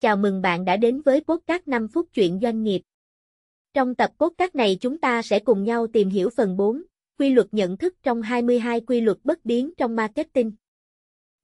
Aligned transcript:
Chào 0.00 0.16
mừng 0.16 0.42
bạn 0.42 0.64
đã 0.64 0.76
đến 0.76 1.00
với 1.00 1.20
podcast 1.20 1.68
5 1.68 1.88
phút 1.88 2.08
chuyện 2.12 2.38
doanh 2.42 2.62
nghiệp. 2.62 2.82
Trong 3.74 3.94
tập 3.94 4.10
podcast 4.18 4.54
này 4.54 4.78
chúng 4.80 4.98
ta 4.98 5.22
sẽ 5.22 5.38
cùng 5.38 5.64
nhau 5.64 5.86
tìm 5.92 6.08
hiểu 6.08 6.30
phần 6.36 6.56
4, 6.56 6.82
quy 7.18 7.30
luật 7.30 7.46
nhận 7.52 7.76
thức 7.76 7.94
trong 8.02 8.22
22 8.22 8.80
quy 8.80 9.00
luật 9.00 9.18
bất 9.24 9.44
biến 9.44 9.70
trong 9.76 9.96
marketing. 9.96 10.52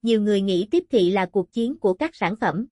Nhiều 0.02 0.22
người 0.22 0.40
nghĩ 0.40 0.68
tiếp 0.70 0.84
thị 0.90 1.10
là 1.10 1.26
cuộc 1.26 1.52
chiến 1.52 1.78
của 1.78 1.94
các 1.94 2.14
sản 2.14 2.36
phẩm. 2.40 2.66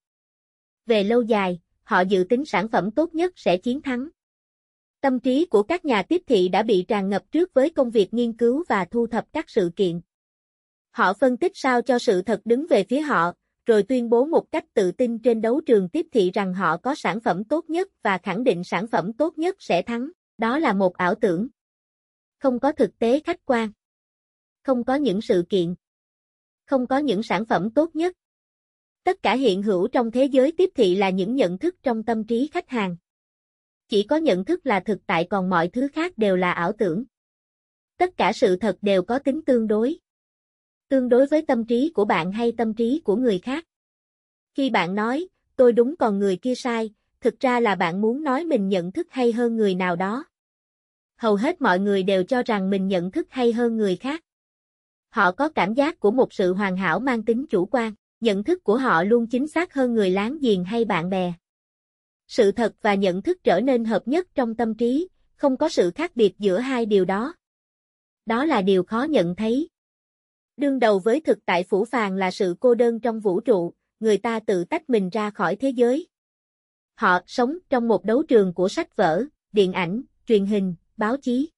Về 0.86 1.04
lâu 1.04 1.22
dài, 1.22 1.60
họ 1.82 2.00
dự 2.00 2.24
tính 2.28 2.44
sản 2.44 2.68
phẩm 2.68 2.90
tốt 2.90 3.14
nhất 3.14 3.32
sẽ 3.36 3.56
chiến 3.56 3.82
thắng. 3.82 4.08
Tâm 5.00 5.20
trí 5.20 5.46
của 5.46 5.62
các 5.62 5.84
nhà 5.84 6.02
tiếp 6.02 6.22
thị 6.26 6.48
đã 6.48 6.62
bị 6.62 6.84
tràn 6.88 7.08
ngập 7.08 7.22
trước 7.30 7.54
với 7.54 7.70
công 7.70 7.90
việc 7.90 8.14
nghiên 8.14 8.32
cứu 8.32 8.64
và 8.68 8.84
thu 8.84 9.06
thập 9.06 9.24
các 9.32 9.50
sự 9.50 9.70
kiện. 9.76 10.00
Họ 10.90 11.12
phân 11.12 11.36
tích 11.36 11.52
sao 11.54 11.82
cho 11.82 11.98
sự 11.98 12.22
thật 12.22 12.40
đứng 12.44 12.66
về 12.70 12.84
phía 12.84 13.00
họ, 13.00 13.32
rồi 13.66 13.82
tuyên 13.82 14.10
bố 14.10 14.24
một 14.24 14.50
cách 14.50 14.64
tự 14.74 14.92
tin 14.92 15.18
trên 15.18 15.40
đấu 15.40 15.60
trường 15.60 15.88
tiếp 15.88 16.06
thị 16.12 16.30
rằng 16.34 16.54
họ 16.54 16.76
có 16.76 16.94
sản 16.94 17.20
phẩm 17.20 17.44
tốt 17.44 17.70
nhất 17.70 17.88
và 18.02 18.18
khẳng 18.18 18.44
định 18.44 18.64
sản 18.64 18.86
phẩm 18.86 19.12
tốt 19.12 19.38
nhất 19.38 19.56
sẽ 19.58 19.82
thắng. 19.82 20.10
Đó 20.38 20.58
là 20.58 20.72
một 20.72 20.96
ảo 20.96 21.14
tưởng. 21.14 21.48
Không 22.38 22.60
có 22.60 22.72
thực 22.72 22.98
tế 22.98 23.20
khách 23.20 23.40
quan. 23.44 23.72
Không 24.62 24.84
có 24.84 24.94
những 24.94 25.20
sự 25.20 25.44
kiện. 25.48 25.74
Không 26.66 26.86
có 26.86 26.98
những 26.98 27.22
sản 27.22 27.44
phẩm 27.46 27.70
tốt 27.70 27.96
nhất. 27.96 28.16
Tất 29.04 29.22
cả 29.22 29.34
hiện 29.34 29.62
hữu 29.62 29.88
trong 29.88 30.10
thế 30.10 30.24
giới 30.24 30.52
tiếp 30.52 30.70
thị 30.74 30.96
là 30.96 31.10
những 31.10 31.34
nhận 31.34 31.58
thức 31.58 31.76
trong 31.82 32.02
tâm 32.02 32.26
trí 32.26 32.50
khách 32.52 32.68
hàng. 32.68 32.96
Chỉ 33.88 34.02
có 34.02 34.16
nhận 34.16 34.44
thức 34.44 34.66
là 34.66 34.80
thực 34.80 34.98
tại 35.06 35.26
còn 35.30 35.50
mọi 35.50 35.68
thứ 35.68 35.88
khác 35.92 36.18
đều 36.18 36.36
là 36.36 36.52
ảo 36.52 36.72
tưởng. 36.78 37.04
Tất 37.96 38.16
cả 38.16 38.32
sự 38.32 38.56
thật 38.56 38.78
đều 38.82 39.02
có 39.02 39.18
tính 39.18 39.40
tương 39.46 39.66
đối 39.66 39.98
tương 40.88 41.08
đối 41.08 41.26
với 41.26 41.42
tâm 41.42 41.64
trí 41.64 41.90
của 41.94 42.04
bạn 42.04 42.32
hay 42.32 42.52
tâm 42.52 42.74
trí 42.74 43.00
của 43.04 43.16
người 43.16 43.38
khác. 43.38 43.64
Khi 44.54 44.70
bạn 44.70 44.94
nói, 44.94 45.28
tôi 45.56 45.72
đúng 45.72 45.96
còn 45.96 46.18
người 46.18 46.36
kia 46.36 46.54
sai, 46.54 46.90
thực 47.20 47.40
ra 47.40 47.60
là 47.60 47.74
bạn 47.74 48.00
muốn 48.00 48.22
nói 48.22 48.44
mình 48.44 48.68
nhận 48.68 48.92
thức 48.92 49.06
hay 49.10 49.32
hơn 49.32 49.56
người 49.56 49.74
nào 49.74 49.96
đó. 49.96 50.24
Hầu 51.16 51.36
hết 51.36 51.62
mọi 51.62 51.78
người 51.78 52.02
đều 52.02 52.24
cho 52.24 52.42
rằng 52.42 52.70
mình 52.70 52.88
nhận 52.88 53.10
thức 53.10 53.26
hay 53.30 53.52
hơn 53.52 53.76
người 53.76 53.96
khác. 53.96 54.24
Họ 55.08 55.32
có 55.32 55.48
cảm 55.48 55.74
giác 55.74 56.00
của 56.00 56.10
một 56.10 56.32
sự 56.32 56.54
hoàn 56.54 56.76
hảo 56.76 57.00
mang 57.00 57.24
tính 57.24 57.46
chủ 57.46 57.66
quan, 57.66 57.94
nhận 58.20 58.44
thức 58.44 58.64
của 58.64 58.76
họ 58.76 59.02
luôn 59.02 59.26
chính 59.26 59.48
xác 59.48 59.74
hơn 59.74 59.94
người 59.94 60.10
láng 60.10 60.38
giềng 60.38 60.64
hay 60.64 60.84
bạn 60.84 61.10
bè. 61.10 61.32
Sự 62.28 62.52
thật 62.52 62.74
và 62.82 62.94
nhận 62.94 63.22
thức 63.22 63.38
trở 63.44 63.60
nên 63.60 63.84
hợp 63.84 64.08
nhất 64.08 64.26
trong 64.34 64.54
tâm 64.54 64.74
trí, 64.74 65.08
không 65.36 65.56
có 65.56 65.68
sự 65.68 65.90
khác 65.90 66.16
biệt 66.16 66.34
giữa 66.38 66.58
hai 66.58 66.86
điều 66.86 67.04
đó. 67.04 67.34
Đó 68.26 68.44
là 68.44 68.62
điều 68.62 68.84
khó 68.84 69.02
nhận 69.02 69.36
thấy. 69.36 69.68
Đương 70.56 70.78
đầu 70.78 70.98
với 70.98 71.20
thực 71.20 71.38
tại 71.46 71.64
phủ 71.64 71.84
phàng 71.84 72.14
là 72.14 72.30
sự 72.30 72.56
cô 72.60 72.74
đơn 72.74 73.00
trong 73.00 73.20
vũ 73.20 73.40
trụ, 73.40 73.72
người 74.00 74.18
ta 74.18 74.40
tự 74.40 74.64
tách 74.64 74.90
mình 74.90 75.10
ra 75.10 75.30
khỏi 75.30 75.56
thế 75.56 75.70
giới. 75.70 76.08
Họ 76.94 77.20
sống 77.26 77.58
trong 77.68 77.88
một 77.88 78.04
đấu 78.04 78.22
trường 78.22 78.54
của 78.54 78.68
sách 78.68 78.96
vở, 78.96 79.24
điện 79.52 79.72
ảnh, 79.72 80.02
truyền 80.26 80.46
hình, 80.46 80.74
báo 80.96 81.16
chí. 81.16 81.50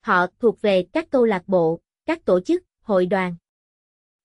Họ 0.00 0.26
thuộc 0.38 0.62
về 0.62 0.86
các 0.92 1.10
câu 1.10 1.24
lạc 1.24 1.42
bộ, 1.46 1.80
các 2.06 2.24
tổ 2.24 2.40
chức, 2.40 2.62
hội 2.82 3.06
đoàn. 3.06 3.36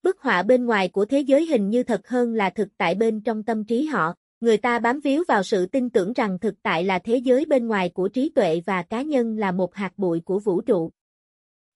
Bức 0.03 0.19
họa 0.19 0.43
bên 0.43 0.65
ngoài 0.65 0.89
của 0.89 1.05
thế 1.05 1.19
giới 1.19 1.45
hình 1.45 1.69
như 1.69 1.83
thật 1.83 2.07
hơn 2.07 2.33
là 2.33 2.49
thực 2.49 2.67
tại 2.77 2.95
bên 2.95 3.21
trong 3.21 3.43
tâm 3.43 3.65
trí 3.65 3.85
họ. 3.85 4.13
Người 4.39 4.57
ta 4.57 4.79
bám 4.79 4.99
víu 4.99 5.23
vào 5.27 5.43
sự 5.43 5.65
tin 5.65 5.89
tưởng 5.89 6.13
rằng 6.13 6.39
thực 6.39 6.55
tại 6.63 6.83
là 6.83 6.99
thế 6.99 7.17
giới 7.17 7.45
bên 7.45 7.67
ngoài 7.67 7.89
của 7.89 8.07
trí 8.07 8.29
tuệ 8.29 8.61
và 8.65 8.83
cá 8.83 9.01
nhân 9.01 9.37
là 9.37 9.51
một 9.51 9.75
hạt 9.75 9.93
bụi 9.97 10.21
của 10.25 10.39
vũ 10.39 10.61
trụ. 10.61 10.91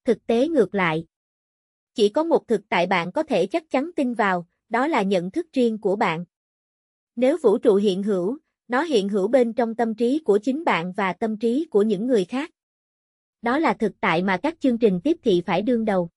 Thực 0.05 0.27
tế 0.27 0.47
ngược 0.47 0.75
lại. 0.75 1.05
Chỉ 1.95 2.09
có 2.09 2.23
một 2.23 2.47
thực 2.47 2.61
tại 2.69 2.88
bạn 2.88 3.11
có 3.11 3.23
thể 3.23 3.45
chắc 3.45 3.69
chắn 3.69 3.91
tin 3.95 4.13
vào, 4.13 4.47
đó 4.69 4.88
là 4.88 5.01
nhận 5.01 5.31
thức 5.31 5.47
riêng 5.53 5.77
của 5.77 5.95
bạn. 5.95 6.25
Nếu 7.15 7.38
vũ 7.43 7.57
trụ 7.57 7.75
hiện 7.75 8.03
hữu, 8.03 8.38
nó 8.67 8.83
hiện 8.83 9.09
hữu 9.09 9.27
bên 9.27 9.53
trong 9.53 9.75
tâm 9.75 9.95
trí 9.95 10.19
của 10.19 10.38
chính 10.38 10.63
bạn 10.63 10.93
và 10.97 11.13
tâm 11.13 11.38
trí 11.38 11.67
của 11.71 11.81
những 11.81 12.07
người 12.07 12.25
khác. 12.25 12.51
Đó 13.41 13.59
là 13.59 13.73
thực 13.73 13.91
tại 13.99 14.23
mà 14.23 14.38
các 14.38 14.55
chương 14.59 14.77
trình 14.77 15.01
tiếp 15.03 15.17
thị 15.23 15.44
phải 15.45 15.61
đương 15.61 15.85
đầu. 15.85 16.09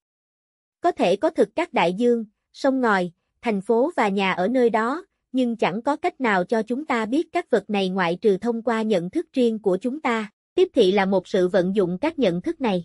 Có 0.81 0.93
thể 0.93 1.17
có 1.17 1.31
thực 1.31 1.49
các 1.55 1.72
đại 1.72 1.94
dương, 1.94 2.25
sông 2.53 2.81
ngòi, 2.81 3.12
thành 3.43 3.61
phố 3.61 3.91
và 3.97 4.09
nhà 4.09 4.33
ở 4.33 4.49
nơi 4.49 4.71
đó, 4.71 5.06
nhưng 5.33 5.56
chẳng 5.56 5.83
có 5.83 5.97
cách 5.97 6.21
nào 6.21 6.44
cho 6.44 6.62
chúng 6.62 6.87
ta 6.87 7.06
biết 7.06 7.28
các 7.33 7.50
vật 7.50 7.71
này 7.71 7.88
ngoại 7.88 8.19
trừ 8.21 8.37
thông 8.37 8.62
qua 8.62 8.83
nhận 8.83 9.11
thức 9.11 9.27
riêng 9.33 9.59
của 9.59 9.78
chúng 9.81 10.00
ta. 10.00 10.31
Tiếp 10.55 10.69
thị 10.75 10.93
là 10.93 11.05
một 11.05 11.28
sự 11.28 11.49
vận 11.49 11.77
dụng 11.77 11.99
các 11.99 12.19
nhận 12.19 12.43
thức 12.43 12.61
này. 12.61 12.84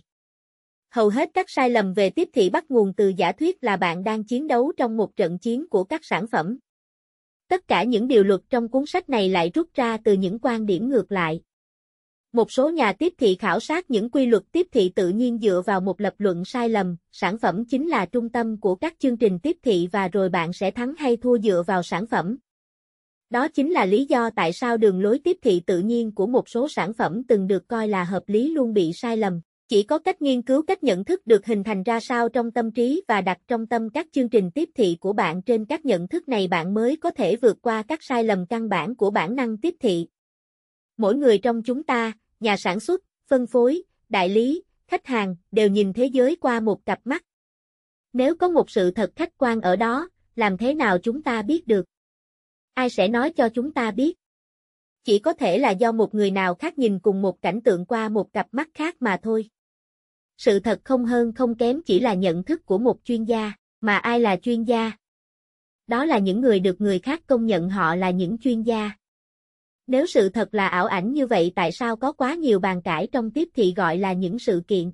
Hầu 0.94 1.08
hết 1.08 1.30
các 1.34 1.50
sai 1.50 1.70
lầm 1.70 1.92
về 1.92 2.10
tiếp 2.10 2.28
thị 2.32 2.50
bắt 2.50 2.70
nguồn 2.70 2.92
từ 2.94 3.12
giả 3.16 3.32
thuyết 3.32 3.64
là 3.64 3.76
bạn 3.76 4.04
đang 4.04 4.24
chiến 4.24 4.46
đấu 4.46 4.72
trong 4.76 4.96
một 4.96 5.16
trận 5.16 5.38
chiến 5.38 5.68
của 5.68 5.84
các 5.84 6.04
sản 6.04 6.26
phẩm. 6.26 6.58
Tất 7.48 7.68
cả 7.68 7.82
những 7.82 8.08
điều 8.08 8.24
luật 8.24 8.40
trong 8.50 8.68
cuốn 8.68 8.86
sách 8.86 9.08
này 9.08 9.28
lại 9.28 9.50
rút 9.54 9.68
ra 9.74 9.96
từ 10.04 10.12
những 10.12 10.38
quan 10.42 10.66
điểm 10.66 10.88
ngược 10.88 11.12
lại. 11.12 11.40
Một 12.32 12.52
số 12.52 12.70
nhà 12.70 12.92
tiếp 12.92 13.12
thị 13.18 13.36
khảo 13.40 13.60
sát 13.60 13.90
những 13.90 14.10
quy 14.10 14.26
luật 14.26 14.42
tiếp 14.52 14.66
thị 14.72 14.92
tự 14.94 15.08
nhiên 15.08 15.38
dựa 15.38 15.62
vào 15.66 15.80
một 15.80 16.00
lập 16.00 16.14
luận 16.18 16.44
sai 16.44 16.68
lầm, 16.68 16.96
sản 17.12 17.38
phẩm 17.38 17.64
chính 17.64 17.88
là 17.88 18.06
trung 18.06 18.28
tâm 18.28 18.60
của 18.60 18.74
các 18.74 18.94
chương 18.98 19.16
trình 19.16 19.38
tiếp 19.38 19.56
thị 19.62 19.88
và 19.92 20.08
rồi 20.08 20.28
bạn 20.28 20.52
sẽ 20.52 20.70
thắng 20.70 20.94
hay 20.98 21.16
thua 21.16 21.38
dựa 21.38 21.62
vào 21.66 21.82
sản 21.82 22.06
phẩm. 22.06 22.38
Đó 23.30 23.48
chính 23.48 23.70
là 23.70 23.84
lý 23.84 24.04
do 24.04 24.30
tại 24.30 24.52
sao 24.52 24.76
đường 24.76 25.02
lối 25.02 25.18
tiếp 25.24 25.36
thị 25.42 25.62
tự 25.66 25.78
nhiên 25.78 26.14
của 26.14 26.26
một 26.26 26.48
số 26.48 26.68
sản 26.68 26.92
phẩm 26.92 27.22
từng 27.28 27.46
được 27.46 27.68
coi 27.68 27.88
là 27.88 28.04
hợp 28.04 28.22
lý 28.26 28.50
luôn 28.50 28.74
bị 28.74 28.92
sai 28.92 29.16
lầm. 29.16 29.40
Chỉ 29.68 29.82
có 29.82 29.98
cách 29.98 30.22
nghiên 30.22 30.42
cứu 30.42 30.62
cách 30.62 30.82
nhận 30.82 31.04
thức 31.04 31.26
được 31.26 31.46
hình 31.46 31.64
thành 31.64 31.82
ra 31.82 32.00
sao 32.00 32.28
trong 32.28 32.50
tâm 32.50 32.70
trí 32.70 33.02
và 33.08 33.20
đặt 33.20 33.38
trong 33.48 33.66
tâm 33.66 33.90
các 33.90 34.06
chương 34.12 34.28
trình 34.28 34.50
tiếp 34.50 34.70
thị 34.74 34.96
của 35.00 35.12
bạn 35.12 35.42
trên 35.42 35.64
các 35.64 35.84
nhận 35.84 36.08
thức 36.08 36.28
này 36.28 36.48
bạn 36.48 36.74
mới 36.74 36.96
có 36.96 37.10
thể 37.10 37.36
vượt 37.36 37.56
qua 37.62 37.82
các 37.82 38.02
sai 38.02 38.24
lầm 38.24 38.46
căn 38.46 38.68
bản 38.68 38.96
của 38.96 39.10
bản 39.10 39.36
năng 39.36 39.58
tiếp 39.58 39.74
thị. 39.80 40.08
Mỗi 40.96 41.16
người 41.16 41.38
trong 41.38 41.62
chúng 41.62 41.82
ta, 41.82 42.12
nhà 42.40 42.56
sản 42.56 42.80
xuất, 42.80 43.02
phân 43.26 43.46
phối, 43.46 43.82
đại 44.08 44.28
lý, 44.28 44.62
khách 44.86 45.06
hàng 45.06 45.36
đều 45.52 45.68
nhìn 45.68 45.92
thế 45.92 46.06
giới 46.06 46.36
qua 46.36 46.60
một 46.60 46.86
cặp 46.86 47.00
mắt. 47.04 47.24
Nếu 48.12 48.36
có 48.36 48.48
một 48.48 48.70
sự 48.70 48.90
thật 48.90 49.12
khách 49.16 49.38
quan 49.38 49.60
ở 49.60 49.76
đó, 49.76 50.08
làm 50.36 50.56
thế 50.56 50.74
nào 50.74 50.98
chúng 50.98 51.22
ta 51.22 51.42
biết 51.42 51.66
được? 51.66 51.84
Ai 52.74 52.90
sẽ 52.90 53.08
nói 53.08 53.32
cho 53.32 53.48
chúng 53.48 53.72
ta 53.72 53.90
biết? 53.90 54.14
Chỉ 55.04 55.18
có 55.18 55.32
thể 55.32 55.58
là 55.58 55.70
do 55.70 55.92
một 55.92 56.14
người 56.14 56.30
nào 56.30 56.54
khác 56.54 56.78
nhìn 56.78 56.98
cùng 56.98 57.22
một 57.22 57.42
cảnh 57.42 57.60
tượng 57.60 57.86
qua 57.86 58.08
một 58.08 58.32
cặp 58.32 58.46
mắt 58.52 58.68
khác 58.74 58.96
mà 59.00 59.16
thôi. 59.22 59.50
Sự 60.36 60.60
thật 60.60 60.80
không 60.84 61.04
hơn 61.04 61.32
không 61.32 61.54
kém 61.54 61.82
chỉ 61.82 62.00
là 62.00 62.14
nhận 62.14 62.44
thức 62.44 62.66
của 62.66 62.78
một 62.78 62.96
chuyên 63.04 63.24
gia, 63.24 63.52
mà 63.80 63.96
ai 63.96 64.20
là 64.20 64.36
chuyên 64.36 64.64
gia? 64.64 64.92
Đó 65.86 66.04
là 66.04 66.18
những 66.18 66.40
người 66.40 66.60
được 66.60 66.80
người 66.80 66.98
khác 66.98 67.22
công 67.26 67.46
nhận 67.46 67.70
họ 67.70 67.94
là 67.94 68.10
những 68.10 68.38
chuyên 68.38 68.62
gia. 68.62 68.90
Nếu 69.86 70.06
sự 70.06 70.28
thật 70.28 70.48
là 70.52 70.68
ảo 70.68 70.86
ảnh 70.86 71.12
như 71.12 71.26
vậy 71.26 71.52
tại 71.54 71.72
sao 71.72 71.96
có 71.96 72.12
quá 72.12 72.34
nhiều 72.34 72.58
bàn 72.58 72.82
cãi 72.82 73.08
trong 73.12 73.30
tiếp 73.30 73.48
thị 73.54 73.74
gọi 73.76 73.98
là 73.98 74.12
những 74.12 74.38
sự 74.38 74.62
kiện? 74.68 74.92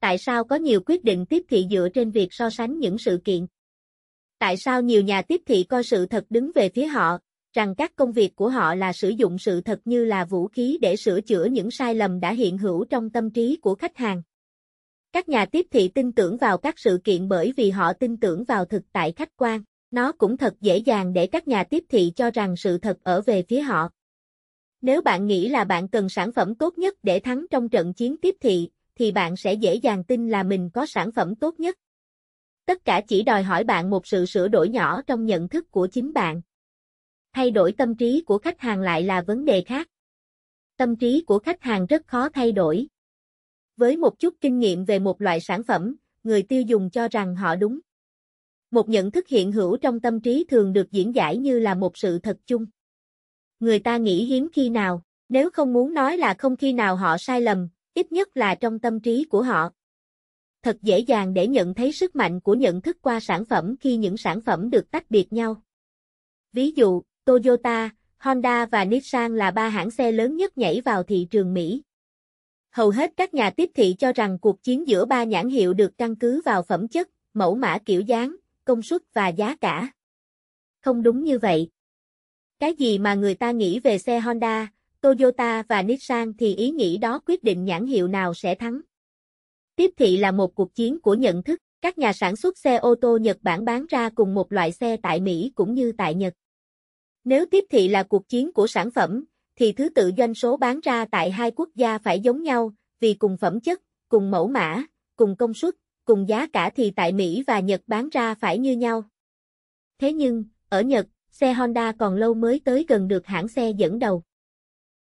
Tại 0.00 0.18
sao 0.18 0.44
có 0.44 0.56
nhiều 0.56 0.80
quyết 0.86 1.04
định 1.04 1.26
tiếp 1.26 1.42
thị 1.48 1.66
dựa 1.70 1.88
trên 1.94 2.10
việc 2.10 2.28
so 2.32 2.50
sánh 2.50 2.78
những 2.78 2.98
sự 2.98 3.20
kiện? 3.24 3.46
Tại 4.38 4.56
sao 4.56 4.82
nhiều 4.82 5.02
nhà 5.02 5.22
tiếp 5.22 5.42
thị 5.46 5.62
coi 5.62 5.84
sự 5.84 6.06
thật 6.06 6.24
đứng 6.30 6.50
về 6.54 6.68
phía 6.68 6.86
họ, 6.86 7.18
rằng 7.52 7.74
các 7.74 7.96
công 7.96 8.12
việc 8.12 8.36
của 8.36 8.48
họ 8.48 8.74
là 8.74 8.92
sử 8.92 9.08
dụng 9.08 9.38
sự 9.38 9.60
thật 9.60 9.80
như 9.84 10.04
là 10.04 10.24
vũ 10.24 10.48
khí 10.48 10.78
để 10.80 10.96
sửa 10.96 11.20
chữa 11.20 11.44
những 11.44 11.70
sai 11.70 11.94
lầm 11.94 12.20
đã 12.20 12.32
hiện 12.32 12.58
hữu 12.58 12.84
trong 12.84 13.10
tâm 13.10 13.30
trí 13.30 13.56
của 13.56 13.74
khách 13.74 13.96
hàng? 13.96 14.22
Các 15.12 15.28
nhà 15.28 15.46
tiếp 15.46 15.66
thị 15.70 15.88
tin 15.88 16.12
tưởng 16.12 16.36
vào 16.36 16.58
các 16.58 16.78
sự 16.78 17.00
kiện 17.04 17.28
bởi 17.28 17.52
vì 17.56 17.70
họ 17.70 17.92
tin 17.92 18.16
tưởng 18.16 18.44
vào 18.44 18.64
thực 18.64 18.82
tại 18.92 19.12
khách 19.16 19.36
quan. 19.36 19.62
Nó 19.90 20.12
cũng 20.12 20.36
thật 20.36 20.54
dễ 20.60 20.76
dàng 20.76 21.12
để 21.12 21.26
các 21.26 21.48
nhà 21.48 21.64
tiếp 21.64 21.84
thị 21.88 22.12
cho 22.16 22.30
rằng 22.30 22.56
sự 22.56 22.78
thật 22.78 22.98
ở 23.02 23.20
về 23.20 23.42
phía 23.42 23.60
họ. 23.60 23.88
Nếu 24.80 25.02
bạn 25.02 25.26
nghĩ 25.26 25.48
là 25.48 25.64
bạn 25.64 25.88
cần 25.88 26.08
sản 26.08 26.32
phẩm 26.32 26.54
tốt 26.54 26.78
nhất 26.78 26.94
để 27.02 27.20
thắng 27.20 27.46
trong 27.50 27.68
trận 27.68 27.94
chiến 27.94 28.16
tiếp 28.16 28.36
thị, 28.40 28.68
thì 28.94 29.12
bạn 29.12 29.36
sẽ 29.36 29.54
dễ 29.54 29.74
dàng 29.74 30.04
tin 30.04 30.28
là 30.28 30.42
mình 30.42 30.70
có 30.74 30.86
sản 30.86 31.12
phẩm 31.12 31.34
tốt 31.34 31.60
nhất. 31.60 31.78
Tất 32.66 32.84
cả 32.84 33.02
chỉ 33.08 33.22
đòi 33.22 33.42
hỏi 33.42 33.64
bạn 33.64 33.90
một 33.90 34.06
sự 34.06 34.26
sửa 34.26 34.48
đổi 34.48 34.68
nhỏ 34.68 35.02
trong 35.06 35.26
nhận 35.26 35.48
thức 35.48 35.70
của 35.70 35.86
chính 35.86 36.12
bạn. 36.12 36.42
Thay 37.32 37.50
đổi 37.50 37.72
tâm 37.72 37.96
trí 37.96 38.22
của 38.26 38.38
khách 38.38 38.60
hàng 38.60 38.80
lại 38.80 39.02
là 39.02 39.22
vấn 39.22 39.44
đề 39.44 39.62
khác. 39.62 39.88
Tâm 40.76 40.96
trí 40.96 41.24
của 41.26 41.38
khách 41.38 41.62
hàng 41.62 41.86
rất 41.86 42.06
khó 42.06 42.28
thay 42.28 42.52
đổi. 42.52 42.86
Với 43.76 43.96
một 43.96 44.18
chút 44.18 44.34
kinh 44.40 44.58
nghiệm 44.58 44.84
về 44.84 44.98
một 44.98 45.20
loại 45.22 45.40
sản 45.40 45.62
phẩm, 45.62 45.96
người 46.22 46.42
tiêu 46.42 46.62
dùng 46.62 46.90
cho 46.90 47.08
rằng 47.08 47.36
họ 47.36 47.56
đúng. 47.56 47.78
Một 48.70 48.88
nhận 48.88 49.10
thức 49.10 49.28
hiện 49.28 49.52
hữu 49.52 49.76
trong 49.76 50.00
tâm 50.00 50.20
trí 50.20 50.44
thường 50.48 50.72
được 50.72 50.90
diễn 50.90 51.14
giải 51.14 51.36
như 51.36 51.58
là 51.58 51.74
một 51.74 51.96
sự 51.96 52.18
thật 52.18 52.38
chung. 52.46 52.66
Người 53.60 53.78
ta 53.78 53.96
nghĩ 53.96 54.24
hiếm 54.24 54.48
khi 54.52 54.70
nào, 54.70 55.02
nếu 55.28 55.50
không 55.50 55.72
muốn 55.72 55.94
nói 55.94 56.16
là 56.16 56.34
không 56.34 56.56
khi 56.56 56.72
nào 56.72 56.96
họ 56.96 57.18
sai 57.18 57.40
lầm, 57.40 57.68
ít 57.94 58.12
nhất 58.12 58.36
là 58.36 58.54
trong 58.54 58.78
tâm 58.78 59.00
trí 59.00 59.24
của 59.24 59.42
họ. 59.42 59.70
Thật 60.62 60.76
dễ 60.82 60.98
dàng 60.98 61.34
để 61.34 61.46
nhận 61.46 61.74
thấy 61.74 61.92
sức 61.92 62.16
mạnh 62.16 62.40
của 62.40 62.54
nhận 62.54 62.80
thức 62.80 62.96
qua 63.02 63.20
sản 63.20 63.44
phẩm 63.44 63.76
khi 63.80 63.96
những 63.96 64.16
sản 64.16 64.40
phẩm 64.40 64.70
được 64.70 64.90
tách 64.90 65.10
biệt 65.10 65.32
nhau. 65.32 65.62
Ví 66.52 66.70
dụ, 66.70 67.02
Toyota, 67.24 67.90
Honda 68.18 68.66
và 68.66 68.84
Nissan 68.84 69.36
là 69.36 69.50
ba 69.50 69.68
hãng 69.68 69.90
xe 69.90 70.12
lớn 70.12 70.36
nhất 70.36 70.58
nhảy 70.58 70.80
vào 70.80 71.02
thị 71.02 71.26
trường 71.30 71.54
Mỹ. 71.54 71.82
Hầu 72.72 72.90
hết 72.90 73.12
các 73.16 73.34
nhà 73.34 73.50
tiếp 73.50 73.70
thị 73.74 73.94
cho 73.98 74.12
rằng 74.12 74.38
cuộc 74.38 74.62
chiến 74.62 74.88
giữa 74.88 75.04
ba 75.04 75.24
nhãn 75.24 75.48
hiệu 75.48 75.74
được 75.74 75.98
căn 75.98 76.16
cứ 76.16 76.42
vào 76.44 76.62
phẩm 76.62 76.88
chất, 76.88 77.08
mẫu 77.34 77.54
mã 77.54 77.78
kiểu 77.86 78.00
dáng, 78.00 78.36
công 78.64 78.82
suất 78.82 79.02
và 79.14 79.28
giá 79.28 79.56
cả. 79.56 79.92
Không 80.80 81.02
đúng 81.02 81.24
như 81.24 81.38
vậy. 81.38 81.70
Cái 82.58 82.74
gì 82.74 82.98
mà 82.98 83.14
người 83.14 83.34
ta 83.34 83.50
nghĩ 83.50 83.80
về 83.80 83.98
xe 83.98 84.20
Honda, 84.20 84.72
Toyota 85.00 85.62
và 85.68 85.82
Nissan 85.82 86.32
thì 86.38 86.54
ý 86.54 86.70
nghĩ 86.70 86.98
đó 86.98 87.20
quyết 87.26 87.44
định 87.44 87.64
nhãn 87.64 87.86
hiệu 87.86 88.08
nào 88.08 88.34
sẽ 88.34 88.54
thắng. 88.54 88.80
Tiếp 89.76 89.90
thị 89.96 90.16
là 90.16 90.30
một 90.30 90.54
cuộc 90.54 90.74
chiến 90.74 91.00
của 91.00 91.14
nhận 91.14 91.42
thức, 91.42 91.60
các 91.80 91.98
nhà 91.98 92.12
sản 92.12 92.36
xuất 92.36 92.58
xe 92.58 92.76
ô 92.76 92.94
tô 92.94 93.16
Nhật 93.16 93.38
Bản 93.42 93.64
bán 93.64 93.86
ra 93.86 94.10
cùng 94.14 94.34
một 94.34 94.52
loại 94.52 94.72
xe 94.72 94.96
tại 95.02 95.20
Mỹ 95.20 95.52
cũng 95.54 95.74
như 95.74 95.92
tại 95.98 96.14
Nhật. 96.14 96.34
Nếu 97.24 97.46
tiếp 97.50 97.64
thị 97.70 97.88
là 97.88 98.02
cuộc 98.02 98.28
chiến 98.28 98.52
của 98.52 98.66
sản 98.66 98.90
phẩm, 98.90 99.24
thì 99.56 99.72
thứ 99.72 99.88
tự 99.88 100.12
doanh 100.18 100.34
số 100.34 100.56
bán 100.56 100.80
ra 100.80 101.04
tại 101.04 101.30
hai 101.30 101.50
quốc 101.50 101.68
gia 101.74 101.98
phải 101.98 102.20
giống 102.20 102.42
nhau, 102.42 102.72
vì 103.00 103.14
cùng 103.14 103.36
phẩm 103.36 103.60
chất, 103.60 103.82
cùng 104.08 104.30
mẫu 104.30 104.48
mã, 104.48 104.84
cùng 105.16 105.36
công 105.36 105.54
suất, 105.54 105.74
cùng 106.04 106.28
giá 106.28 106.46
cả 106.52 106.70
thì 106.76 106.90
tại 106.90 107.12
Mỹ 107.12 107.44
và 107.46 107.60
Nhật 107.60 107.80
bán 107.86 108.08
ra 108.08 108.34
phải 108.34 108.58
như 108.58 108.76
nhau. 108.76 109.04
Thế 109.98 110.12
nhưng, 110.12 110.44
ở 110.68 110.80
Nhật, 110.80 111.06
xe 111.30 111.52
Honda 111.52 111.92
còn 111.92 112.14
lâu 112.14 112.34
mới 112.34 112.60
tới 112.64 112.86
gần 112.88 113.08
được 113.08 113.26
hãng 113.26 113.48
xe 113.48 113.70
dẫn 113.70 113.98
đầu. 113.98 114.22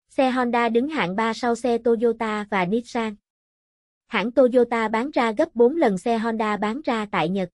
Xe 0.09 0.31
Honda 0.31 0.69
đứng 0.69 0.89
hạng 0.89 1.15
3 1.15 1.33
sau 1.33 1.55
xe 1.55 1.77
Toyota 1.77 2.45
và 2.49 2.65
Nissan. 2.65 3.15
Hãng 4.07 4.31
Toyota 4.31 4.87
bán 4.87 5.11
ra 5.11 5.31
gấp 5.31 5.55
4 5.55 5.75
lần 5.75 5.97
xe 5.97 6.17
Honda 6.17 6.57
bán 6.57 6.81
ra 6.81 7.05
tại 7.11 7.29
Nhật. 7.29 7.49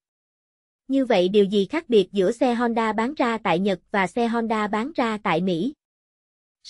Như 0.88 1.04
vậy 1.04 1.28
điều 1.28 1.44
gì 1.44 1.66
khác 1.66 1.88
biệt 1.88 2.08
giữa 2.12 2.32
xe 2.32 2.54
Honda 2.54 2.92
bán 2.92 3.14
ra 3.14 3.38
tại 3.38 3.58
Nhật 3.58 3.80
và 3.90 4.06
xe 4.06 4.28
Honda 4.28 4.66
bán 4.66 4.92
ra 4.94 5.18
tại 5.22 5.40
Mỹ? 5.40 5.74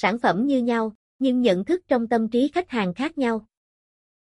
Sản 0.00 0.18
phẩm 0.18 0.46
như 0.46 0.62
nhau, 0.62 0.92
nhưng 1.18 1.40
nhận 1.40 1.64
thức 1.64 1.82
trong 1.88 2.08
tâm 2.08 2.28
trí 2.28 2.48
khách 2.48 2.70
hàng 2.70 2.94
khác 2.94 3.18
nhau. 3.18 3.46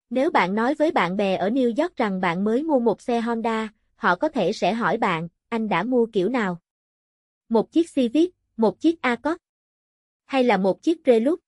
Nếu 0.09 0.31
bạn 0.31 0.55
nói 0.55 0.73
với 0.73 0.91
bạn 0.91 1.17
bè 1.17 1.35
ở 1.35 1.49
New 1.49 1.83
York 1.83 1.95
rằng 1.95 2.21
bạn 2.21 2.43
mới 2.43 2.63
mua 2.63 2.79
một 2.79 3.01
xe 3.01 3.21
Honda, 3.21 3.69
họ 3.95 4.15
có 4.15 4.29
thể 4.29 4.53
sẽ 4.53 4.73
hỏi 4.73 4.97
bạn, 4.97 5.27
anh 5.49 5.69
đã 5.69 5.83
mua 5.83 6.05
kiểu 6.13 6.29
nào? 6.29 6.61
Một 7.49 7.71
chiếc 7.71 7.87
Civic, 7.95 8.31
một 8.57 8.79
chiếc 8.79 9.01
Accord, 9.01 9.37
hay 10.25 10.43
là 10.43 10.57
một 10.57 10.81
chiếc 10.81 11.03
Prelude? 11.03 11.41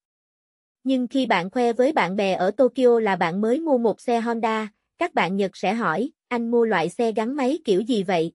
Nhưng 0.83 1.07
khi 1.07 1.25
bạn 1.25 1.49
khoe 1.49 1.73
với 1.73 1.91
bạn 1.91 2.15
bè 2.15 2.33
ở 2.33 2.51
Tokyo 2.51 2.99
là 2.99 3.15
bạn 3.15 3.41
mới 3.41 3.59
mua 3.59 3.77
một 3.77 4.01
xe 4.01 4.21
Honda, 4.21 4.67
các 4.97 5.13
bạn 5.13 5.35
Nhật 5.35 5.57
sẽ 5.57 5.73
hỏi, 5.73 6.11
anh 6.27 6.51
mua 6.51 6.65
loại 6.65 6.89
xe 6.89 7.11
gắn 7.11 7.35
máy 7.35 7.59
kiểu 7.65 7.81
gì 7.81 8.03
vậy? 8.03 8.31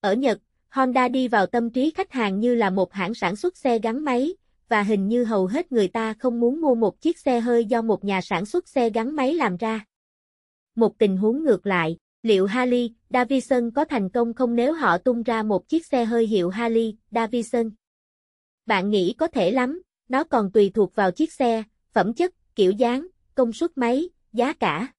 Ở 0.00 0.14
Nhật, 0.14 0.38
Honda 0.68 1.08
đi 1.08 1.28
vào 1.28 1.46
tâm 1.46 1.70
trí 1.70 1.90
khách 1.90 2.12
hàng 2.12 2.40
như 2.40 2.54
là 2.54 2.70
một 2.70 2.92
hãng 2.92 3.14
sản 3.14 3.36
xuất 3.36 3.56
xe 3.56 3.78
gắn 3.78 4.04
máy, 4.04 4.34
và 4.74 4.82
hình 4.82 5.08
như 5.08 5.24
hầu 5.24 5.46
hết 5.46 5.72
người 5.72 5.88
ta 5.88 6.14
không 6.14 6.40
muốn 6.40 6.60
mua 6.60 6.74
một 6.74 7.00
chiếc 7.00 7.18
xe 7.18 7.40
hơi 7.40 7.64
do 7.64 7.82
một 7.82 8.04
nhà 8.04 8.20
sản 8.20 8.46
xuất 8.46 8.68
xe 8.68 8.90
gắn 8.90 9.16
máy 9.16 9.34
làm 9.34 9.56
ra. 9.56 9.84
Một 10.74 10.98
tình 10.98 11.16
huống 11.16 11.44
ngược 11.44 11.66
lại, 11.66 11.96
liệu 12.22 12.46
Harley 12.46 12.94
Davidson 13.10 13.70
có 13.70 13.84
thành 13.84 14.08
công 14.08 14.34
không 14.34 14.54
nếu 14.54 14.72
họ 14.72 14.98
tung 14.98 15.22
ra 15.22 15.42
một 15.42 15.68
chiếc 15.68 15.86
xe 15.86 16.04
hơi 16.04 16.26
hiệu 16.26 16.50
Harley 16.50 16.96
Davidson? 17.10 17.70
Bạn 18.66 18.90
nghĩ 18.90 19.14
có 19.18 19.26
thể 19.26 19.50
lắm, 19.50 19.82
nó 20.08 20.24
còn 20.24 20.52
tùy 20.52 20.70
thuộc 20.74 20.94
vào 20.94 21.10
chiếc 21.10 21.32
xe, 21.32 21.62
phẩm 21.92 22.14
chất, 22.14 22.34
kiểu 22.54 22.72
dáng, 22.72 23.06
công 23.34 23.52
suất 23.52 23.78
máy, 23.78 24.08
giá 24.32 24.52
cả. 24.52 24.92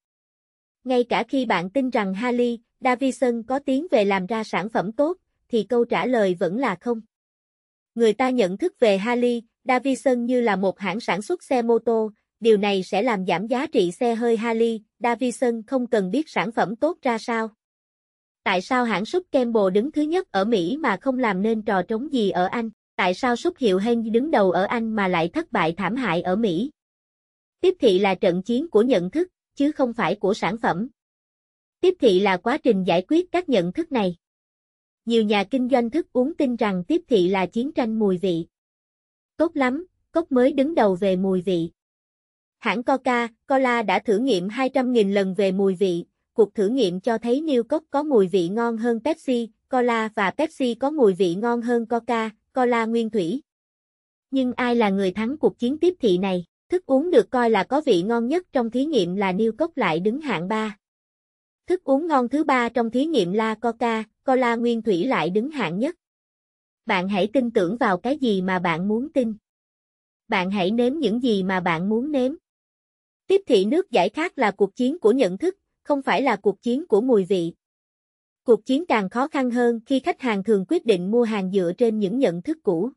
Ngay 0.84 1.04
cả 1.04 1.24
khi 1.28 1.46
bạn 1.46 1.70
tin 1.70 1.90
rằng 1.90 2.14
Harley 2.14 2.60
Davidson 2.80 3.44
có 3.44 3.60
tiếng 3.60 3.88
về 3.92 4.06
làm 4.06 4.26
ra 4.26 4.44
sản 4.44 4.70
phẩm 4.70 4.92
tốt, 4.92 5.18
thì 5.50 5.64
câu 5.64 5.86
trả 5.86 6.06
lời 6.06 6.36
vẫn 6.40 6.58
là 6.58 6.76
không. 6.82 7.02
Người 7.96 8.14
ta 8.14 8.30
nhận 8.30 8.58
thức 8.58 8.74
về 8.80 8.98
Harley 8.98 9.44
Davidson 9.64 10.26
như 10.26 10.42
là 10.42 10.56
một 10.56 10.80
hãng 10.80 11.00
sản 11.00 11.22
xuất 11.22 11.44
xe 11.44 11.62
mô 11.62 11.80
tô, 11.80 12.12
điều 12.40 12.58
này 12.58 12.84
sẽ 12.84 13.02
làm 13.02 13.26
giảm 13.26 13.48
giá 13.48 13.68
trị 13.68 13.92
xe 13.92 14.16
hơi 14.16 14.38
Harley 14.38 14.82
Davidson 15.00 15.62
không 15.68 15.88
cần 15.88 16.12
biết 16.12 16.30
sản 16.30 16.52
phẩm 16.52 16.76
tốt 16.76 16.98
ra 17.02 17.18
sao. 17.18 17.50
Tại 18.44 18.62
sao 18.62 18.84
hãng 18.84 19.06
súp 19.06 19.24
Campbell 19.32 19.70
đứng 19.74 19.92
thứ 19.92 20.02
nhất 20.02 20.32
ở 20.32 20.46
Mỹ 20.46 20.78
mà 20.78 20.98
không 21.02 21.20
làm 21.20 21.42
nên 21.42 21.62
trò 21.62 21.82
trống 21.82 22.14
gì 22.14 22.30
ở 22.30 22.46
Anh? 22.46 22.70
Tại 22.96 23.14
sao 23.14 23.36
súp 23.36 23.58
hiệu 23.58 23.78
Hen 23.78 24.12
đứng 24.12 24.32
đầu 24.32 24.52
ở 24.52 24.64
Anh 24.64 24.96
mà 24.96 25.08
lại 25.08 25.30
thất 25.34 25.52
bại 25.52 25.74
thảm 25.78 25.96
hại 25.96 26.22
ở 26.22 26.36
Mỹ? 26.36 26.72
Tiếp 27.62 27.74
thị 27.80 28.00
là 28.00 28.16
trận 28.16 28.44
chiến 28.44 28.70
của 28.70 28.82
nhận 28.82 29.12
thức, 29.12 29.28
chứ 29.56 29.72
không 29.72 29.94
phải 29.94 30.16
của 30.16 30.34
sản 30.34 30.58
phẩm. 30.58 30.88
Tiếp 31.82 31.94
thị 32.00 32.20
là 32.20 32.38
quá 32.38 32.58
trình 32.58 32.84
giải 32.84 33.06
quyết 33.08 33.32
các 33.32 33.50
nhận 33.50 33.74
thức 33.74 33.92
này. 33.92 34.16
Nhiều 35.06 35.24
nhà 35.24 35.44
kinh 35.44 35.70
doanh 35.70 35.90
thức 35.90 36.14
uống 36.14 36.34
tin 36.36 36.56
rằng 36.56 36.84
tiếp 36.84 37.02
thị 37.08 37.28
là 37.28 37.46
chiến 37.46 37.72
tranh 37.72 38.00
mùi 38.00 38.18
vị. 38.18 38.46
Tốt 39.38 39.52
lắm, 39.56 39.86
cốc 40.12 40.32
mới 40.32 40.54
đứng 40.54 40.76
đầu 40.76 40.96
về 40.96 41.16
mùi 41.16 41.42
vị. 41.42 41.72
Hãng 42.58 42.82
Coca-Cola 42.82 43.86
đã 43.86 44.00
thử 44.00 44.18
nghiệm 44.18 44.48
200.000 44.48 45.14
lần 45.14 45.34
về 45.34 45.52
mùi 45.52 45.76
vị, 45.76 46.06
cuộc 46.34 46.56
thử 46.56 46.68
nghiệm 46.68 47.00
cho 47.02 47.18
thấy 47.18 47.42
New 47.42 47.64
Coke 47.64 47.86
có 47.90 48.04
mùi 48.04 48.28
vị 48.28 48.50
ngon 48.50 48.78
hơn 48.78 49.00
Pepsi, 49.04 49.50
Cola 49.70 50.10
và 50.16 50.32
Pepsi 50.32 50.74
có 50.74 50.92
mùi 50.92 51.14
vị 51.14 51.36
ngon 51.36 51.62
hơn 51.62 51.86
Coca, 51.86 52.30
Cola 52.54 52.86
nguyên 52.86 53.10
thủy. 53.10 53.42
Nhưng 54.32 54.54
ai 54.54 54.76
là 54.76 54.90
người 54.90 55.12
thắng 55.12 55.38
cuộc 55.38 55.60
chiến 55.60 55.78
tiếp 55.78 55.94
thị 56.00 56.18
này? 56.18 56.46
Thức 56.70 56.86
uống 56.86 57.12
được 57.12 57.30
coi 57.30 57.50
là 57.50 57.64
có 57.64 57.82
vị 57.82 58.02
ngon 58.02 58.28
nhất 58.28 58.46
trong 58.54 58.72
thí 58.72 58.86
nghiệm 58.86 59.16
là 59.16 59.34
New 59.34 59.52
Coke 59.52 59.74
lại 59.76 60.00
đứng 60.00 60.22
hạng 60.22 60.48
3. 60.48 60.78
Thức 61.68 61.84
uống 61.84 62.08
ngon 62.08 62.30
thứ 62.30 62.44
ba 62.44 62.70
trong 62.70 62.92
thí 62.92 63.06
nghiệm 63.06 63.34
là 63.34 63.56
Coca, 63.56 64.04
Cola 64.24 64.56
nguyên 64.56 64.82
thủy 64.82 65.06
lại 65.06 65.30
đứng 65.30 65.52
hạng 65.52 65.80
nhất. 65.80 65.96
Bạn 66.86 67.10
hãy 67.10 67.30
tin 67.34 67.52
tưởng 67.52 67.78
vào 67.78 67.98
cái 67.98 68.18
gì 68.18 68.42
mà 68.42 68.60
bạn 68.60 68.88
muốn 68.88 69.14
tin. 69.14 69.34
Bạn 70.28 70.52
hãy 70.52 70.72
nếm 70.72 70.94
những 70.94 71.24
gì 71.24 71.44
mà 71.44 71.60
bạn 71.60 71.90
muốn 71.90 72.12
nếm. 72.12 72.36
Tiếp 73.28 73.42
thị 73.48 73.66
nước 73.66 73.92
giải 73.92 74.10
khát 74.10 74.38
là 74.38 74.52
cuộc 74.52 74.76
chiến 74.76 75.00
của 75.00 75.12
nhận 75.12 75.38
thức, 75.38 75.56
không 75.84 76.02
phải 76.02 76.22
là 76.22 76.36
cuộc 76.36 76.62
chiến 76.62 76.88
của 76.88 77.02
mùi 77.02 77.26
vị. 77.26 77.54
Cuộc 78.44 78.66
chiến 78.66 78.86
càng 78.86 79.10
khó 79.10 79.28
khăn 79.28 79.52
hơn 79.52 79.80
khi 79.86 80.00
khách 80.00 80.22
hàng 80.22 80.44
thường 80.44 80.66
quyết 80.68 80.86
định 80.86 81.12
mua 81.12 81.24
hàng 81.24 81.52
dựa 81.52 81.72
trên 81.78 82.00
những 82.00 82.20
nhận 82.20 82.42
thức 82.42 82.58
cũ. 82.64 82.90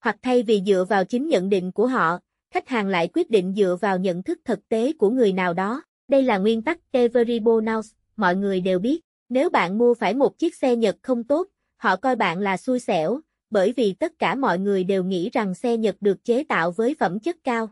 Hoặc 0.00 0.16
thay 0.22 0.42
vì 0.42 0.62
dựa 0.66 0.84
vào 0.88 1.04
chính 1.04 1.28
nhận 1.28 1.48
định 1.48 1.72
của 1.72 1.86
họ, 1.86 2.18
khách 2.50 2.68
hàng 2.68 2.88
lại 2.88 3.08
quyết 3.14 3.30
định 3.30 3.54
dựa 3.56 3.76
vào 3.80 3.98
nhận 3.98 4.22
thức 4.22 4.40
thực 4.44 4.68
tế 4.68 4.92
của 4.92 5.10
người 5.10 5.32
nào 5.32 5.54
đó. 5.54 5.82
Đây 6.12 6.22
là 6.22 6.38
nguyên 6.38 6.62
tắc 6.62 6.78
Everybody 6.90 7.40
knows, 7.40 7.94
mọi 8.16 8.36
người 8.36 8.60
đều 8.60 8.78
biết. 8.78 9.00
Nếu 9.28 9.50
bạn 9.50 9.78
mua 9.78 9.94
phải 9.94 10.14
một 10.14 10.38
chiếc 10.38 10.54
xe 10.54 10.76
Nhật 10.76 10.96
không 11.02 11.24
tốt, 11.24 11.48
họ 11.76 11.96
coi 11.96 12.16
bạn 12.16 12.38
là 12.38 12.56
xui 12.56 12.80
xẻo, 12.80 13.20
bởi 13.50 13.72
vì 13.76 13.92
tất 13.92 14.18
cả 14.18 14.34
mọi 14.34 14.58
người 14.58 14.84
đều 14.84 15.04
nghĩ 15.04 15.30
rằng 15.32 15.54
xe 15.54 15.76
Nhật 15.76 15.96
được 16.00 16.24
chế 16.24 16.44
tạo 16.44 16.70
với 16.70 16.94
phẩm 17.00 17.20
chất 17.20 17.36
cao. 17.44 17.68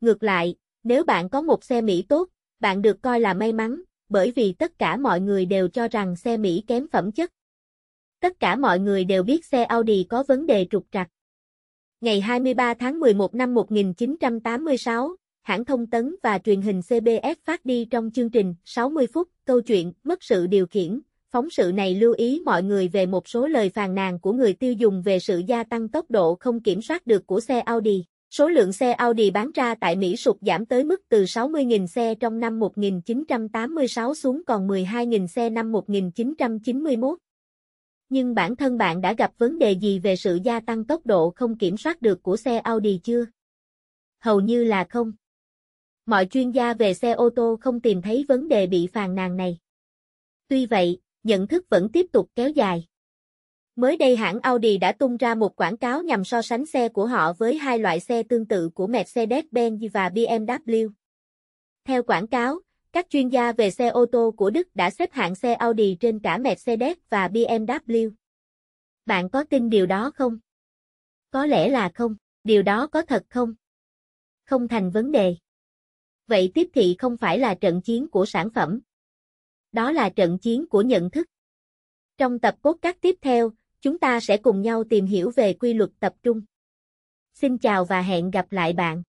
Ngược 0.00 0.22
lại, 0.22 0.54
nếu 0.82 1.04
bạn 1.04 1.28
có 1.28 1.40
một 1.40 1.64
xe 1.64 1.80
Mỹ 1.80 2.02
tốt, 2.08 2.28
bạn 2.60 2.82
được 2.82 3.02
coi 3.02 3.20
là 3.20 3.34
may 3.34 3.52
mắn, 3.52 3.82
bởi 4.08 4.32
vì 4.36 4.52
tất 4.52 4.78
cả 4.78 4.96
mọi 4.96 5.20
người 5.20 5.46
đều 5.46 5.68
cho 5.68 5.88
rằng 5.88 6.16
xe 6.16 6.36
Mỹ 6.36 6.64
kém 6.66 6.88
phẩm 6.88 7.12
chất. 7.12 7.32
Tất 8.20 8.40
cả 8.40 8.56
mọi 8.56 8.78
người 8.78 9.04
đều 9.04 9.22
biết 9.22 9.44
xe 9.44 9.64
Audi 9.64 10.06
có 10.08 10.24
vấn 10.28 10.46
đề 10.46 10.66
trục 10.70 10.86
trặc. 10.90 11.08
Ngày 12.00 12.20
23 12.20 12.74
tháng 12.74 13.00
11 13.00 13.34
năm 13.34 13.54
1986, 13.54 15.16
hãng 15.42 15.64
thông 15.64 15.86
tấn 15.86 16.16
và 16.22 16.38
truyền 16.38 16.60
hình 16.60 16.80
CBS 16.82 17.38
phát 17.44 17.64
đi 17.64 17.84
trong 17.84 18.10
chương 18.10 18.30
trình 18.30 18.54
60 18.64 19.06
phút 19.06 19.28
câu 19.44 19.60
chuyện 19.60 19.92
mất 20.04 20.22
sự 20.22 20.46
điều 20.46 20.66
khiển. 20.66 21.00
Phóng 21.30 21.50
sự 21.50 21.72
này 21.74 21.94
lưu 21.94 22.14
ý 22.14 22.42
mọi 22.44 22.62
người 22.62 22.88
về 22.88 23.06
một 23.06 23.28
số 23.28 23.46
lời 23.46 23.68
phàn 23.68 23.94
nàn 23.94 24.20
của 24.20 24.32
người 24.32 24.52
tiêu 24.52 24.72
dùng 24.72 25.02
về 25.02 25.18
sự 25.18 25.42
gia 25.46 25.64
tăng 25.64 25.88
tốc 25.88 26.10
độ 26.10 26.34
không 26.40 26.60
kiểm 26.60 26.82
soát 26.82 27.06
được 27.06 27.26
của 27.26 27.40
xe 27.40 27.60
Audi. 27.60 28.04
Số 28.30 28.48
lượng 28.48 28.72
xe 28.72 28.92
Audi 28.92 29.30
bán 29.30 29.50
ra 29.54 29.74
tại 29.74 29.96
Mỹ 29.96 30.16
sụt 30.16 30.36
giảm 30.40 30.66
tới 30.66 30.84
mức 30.84 31.00
từ 31.08 31.24
60.000 31.24 31.86
xe 31.86 32.14
trong 32.14 32.40
năm 32.40 32.58
1986 32.58 34.14
xuống 34.14 34.42
còn 34.46 34.68
12.000 34.68 35.26
xe 35.26 35.50
năm 35.50 35.72
1991. 35.72 37.18
Nhưng 38.08 38.34
bản 38.34 38.56
thân 38.56 38.78
bạn 38.78 39.00
đã 39.00 39.12
gặp 39.12 39.32
vấn 39.38 39.58
đề 39.58 39.72
gì 39.72 39.98
về 39.98 40.16
sự 40.16 40.38
gia 40.44 40.60
tăng 40.60 40.84
tốc 40.84 41.06
độ 41.06 41.32
không 41.36 41.58
kiểm 41.58 41.76
soát 41.76 42.02
được 42.02 42.22
của 42.22 42.36
xe 42.36 42.58
Audi 42.58 43.00
chưa? 43.02 43.26
Hầu 44.18 44.40
như 44.40 44.64
là 44.64 44.84
không. 44.84 45.12
Mọi 46.10 46.26
chuyên 46.26 46.50
gia 46.50 46.74
về 46.74 46.94
xe 46.94 47.12
ô 47.12 47.30
tô 47.36 47.58
không 47.60 47.80
tìm 47.80 48.02
thấy 48.02 48.24
vấn 48.28 48.48
đề 48.48 48.66
bị 48.66 48.86
phàn 48.86 49.14
nàn 49.14 49.36
này. 49.36 49.58
Tuy 50.48 50.66
vậy, 50.66 51.00
nhận 51.22 51.46
thức 51.46 51.66
vẫn 51.70 51.88
tiếp 51.92 52.06
tục 52.12 52.30
kéo 52.34 52.50
dài. 52.50 52.86
Mới 53.76 53.96
đây 53.96 54.16
hãng 54.16 54.40
Audi 54.40 54.78
đã 54.78 54.92
tung 54.92 55.16
ra 55.16 55.34
một 55.34 55.56
quảng 55.56 55.76
cáo 55.76 56.02
nhằm 56.02 56.24
so 56.24 56.42
sánh 56.42 56.66
xe 56.66 56.88
của 56.88 57.06
họ 57.06 57.32
với 57.32 57.58
hai 57.58 57.78
loại 57.78 58.00
xe 58.00 58.22
tương 58.22 58.46
tự 58.46 58.68
của 58.68 58.86
Mercedes-Benz 58.86 59.88
và 59.92 60.08
BMW. 60.08 60.90
Theo 61.84 62.02
quảng 62.02 62.26
cáo, 62.26 62.60
các 62.92 63.06
chuyên 63.10 63.28
gia 63.28 63.52
về 63.52 63.70
xe 63.70 63.88
ô 63.88 64.06
tô 64.12 64.34
của 64.36 64.50
Đức 64.50 64.68
đã 64.74 64.90
xếp 64.90 65.12
hạng 65.12 65.34
xe 65.34 65.54
Audi 65.54 65.96
trên 66.00 66.18
cả 66.18 66.38
Mercedes 66.38 66.96
và 67.10 67.28
BMW. 67.28 68.10
Bạn 69.06 69.30
có 69.30 69.44
tin 69.44 69.70
điều 69.70 69.86
đó 69.86 70.10
không? 70.14 70.38
Có 71.30 71.46
lẽ 71.46 71.68
là 71.68 71.90
không, 71.94 72.16
điều 72.44 72.62
đó 72.62 72.86
có 72.86 73.02
thật 73.02 73.24
không? 73.28 73.54
Không 74.44 74.68
thành 74.68 74.90
vấn 74.90 75.12
đề. 75.12 75.36
Vậy 76.30 76.50
tiếp 76.54 76.68
thị 76.74 76.96
không 76.98 77.16
phải 77.16 77.38
là 77.38 77.54
trận 77.54 77.80
chiến 77.82 78.08
của 78.08 78.26
sản 78.26 78.50
phẩm. 78.50 78.80
Đó 79.72 79.92
là 79.92 80.08
trận 80.08 80.38
chiến 80.38 80.66
của 80.68 80.82
nhận 80.82 81.10
thức. 81.10 81.26
Trong 82.18 82.38
tập 82.38 82.56
cốt 82.62 82.78
các 82.82 83.00
tiếp 83.00 83.16
theo, 83.22 83.52
chúng 83.80 83.98
ta 83.98 84.20
sẽ 84.20 84.36
cùng 84.36 84.62
nhau 84.62 84.84
tìm 84.90 85.06
hiểu 85.06 85.30
về 85.36 85.52
quy 85.52 85.74
luật 85.74 85.90
tập 86.00 86.14
trung. 86.22 86.42
Xin 87.34 87.58
chào 87.58 87.84
và 87.84 88.02
hẹn 88.02 88.30
gặp 88.30 88.52
lại 88.52 88.72
bạn. 88.72 89.02